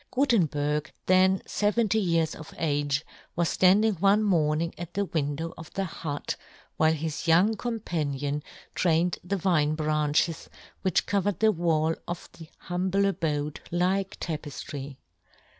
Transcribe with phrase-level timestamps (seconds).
[0.09, 3.05] Gutenberg, then fe venty years of age,
[3.35, 6.37] was flanding one morning at the window of the hut
[6.77, 8.41] while his young companion
[8.73, 10.49] trained the vine branches
[10.81, 14.97] which covered the wall of the humble abode like tapef try.